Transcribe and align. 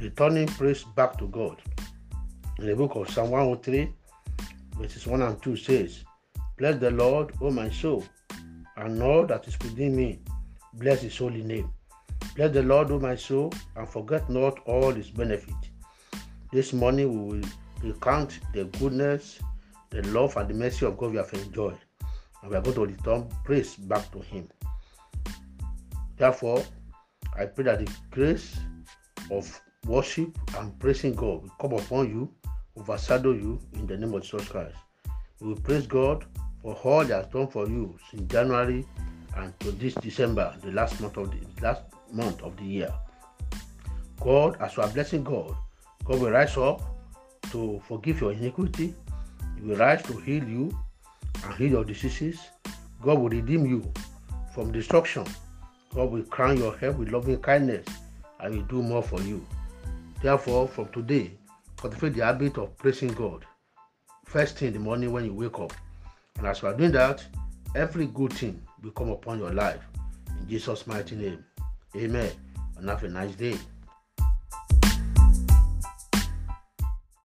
returning 0.00 0.46
praise 0.46 0.84
back 0.96 1.18
to 1.18 1.26
God. 1.28 1.60
In 2.58 2.66
the 2.66 2.74
book 2.74 2.94
of 2.94 3.10
Psalm 3.10 3.30
103, 3.30 3.92
verses 4.78 5.06
1 5.06 5.22
and 5.22 5.42
2 5.42 5.56
says, 5.56 6.04
Bless 6.56 6.78
the 6.78 6.90
Lord, 6.90 7.32
O 7.40 7.50
my 7.50 7.68
soul, 7.70 8.04
and 8.76 9.02
all 9.02 9.26
that 9.26 9.46
is 9.46 9.58
within 9.60 9.96
me. 9.96 10.20
Bless 10.74 11.02
his 11.02 11.16
holy 11.16 11.42
name. 11.42 11.70
Bless 12.34 12.52
the 12.52 12.62
Lord, 12.62 12.90
O 12.90 12.98
my 12.98 13.16
soul, 13.16 13.52
and 13.76 13.88
forget 13.88 14.28
not 14.30 14.58
all 14.66 14.92
his 14.92 15.10
benefit. 15.10 15.54
This 16.52 16.72
morning 16.72 17.28
we 17.28 17.36
will 17.38 17.48
recount 17.82 18.40
the 18.54 18.64
goodness, 18.78 19.38
the 19.90 20.02
love, 20.08 20.36
and 20.36 20.48
the 20.48 20.54
mercy 20.54 20.86
of 20.86 20.96
God 20.96 21.10
we 21.10 21.18
have 21.18 21.32
enjoyed. 21.34 21.78
And 22.42 22.50
we 22.50 22.56
are 22.56 22.62
going 22.62 22.74
to 22.74 22.86
return 22.86 23.28
praise 23.44 23.74
back 23.74 24.10
to 24.12 24.20
him. 24.20 24.48
Therefore, 26.16 26.62
I 27.38 27.46
pray 27.46 27.64
that 27.64 27.84
the 27.84 27.92
grace 28.10 28.58
of 29.30 29.60
worship 29.86 30.36
and 30.58 30.78
praising 30.78 31.14
God 31.14 31.42
will 31.42 31.52
come 31.60 31.72
upon 31.72 32.08
you, 32.08 32.30
overshadow 32.76 33.32
you 33.32 33.60
in 33.74 33.86
the 33.86 33.96
name 33.96 34.14
of 34.14 34.22
Jesus 34.22 34.48
Christ. 34.48 34.76
You 35.40 35.48
will 35.48 35.56
praise 35.56 35.86
God 35.86 36.24
for 36.62 36.74
all 36.74 37.04
He 37.04 37.12
has 37.12 37.26
done 37.26 37.48
for 37.48 37.68
you 37.68 37.96
since 38.10 38.30
January 38.30 38.86
and 39.36 39.58
to 39.60 39.72
this 39.72 39.94
December, 39.94 40.54
the 40.62 40.72
last 40.72 41.00
month 41.00 41.16
of 41.16 41.30
the 41.30 41.62
last 41.62 41.82
month 42.12 42.42
of 42.42 42.56
the 42.56 42.64
year. 42.64 42.92
God, 44.20 44.56
as 44.60 44.76
you 44.76 44.82
are 44.82 44.88
blessing 44.88 45.24
God, 45.24 45.56
God 46.04 46.20
will 46.20 46.30
rise 46.30 46.56
up 46.56 46.82
to 47.50 47.80
forgive 47.88 48.20
your 48.20 48.32
iniquity. 48.32 48.94
He 49.56 49.62
will 49.66 49.76
rise 49.76 50.02
to 50.04 50.16
heal 50.18 50.44
you 50.44 50.78
and 51.44 51.54
heal 51.54 51.70
your 51.70 51.84
diseases. 51.84 52.38
God 53.02 53.18
will 53.18 53.30
redeem 53.30 53.66
you 53.66 53.90
from 54.54 54.72
destruction. 54.72 55.24
God 55.94 56.10
will 56.10 56.22
crown 56.24 56.58
your 56.58 56.76
head 56.76 56.98
with 56.98 57.10
loving 57.10 57.38
kindness 57.38 57.86
and 58.40 58.54
will 58.54 58.62
do 58.64 58.82
more 58.82 59.02
for 59.02 59.20
you. 59.22 59.44
Therefore, 60.22 60.68
from 60.68 60.88
today, 60.88 61.32
cultivate 61.76 62.14
the 62.14 62.24
habit 62.24 62.58
of 62.58 62.76
praising 62.76 63.12
God 63.12 63.44
first 64.30 64.58
thing 64.58 64.68
in 64.68 64.74
the 64.74 64.78
morning 64.78 65.10
when 65.10 65.24
you 65.24 65.34
wake 65.34 65.58
up. 65.58 65.72
And 66.38 66.46
as 66.46 66.62
you 66.62 66.68
are 66.68 66.76
doing 66.76 66.92
that, 66.92 67.24
every 67.74 68.06
good 68.06 68.32
thing 68.32 68.62
will 68.80 68.92
come 68.92 69.10
upon 69.10 69.40
your 69.40 69.52
life. 69.52 69.80
In 70.28 70.48
Jesus' 70.48 70.86
mighty 70.86 71.16
name. 71.16 71.44
Amen. 71.96 72.30
And 72.78 72.88
have 72.88 73.02
a 73.02 73.08
nice 73.08 73.34
day. 73.34 73.58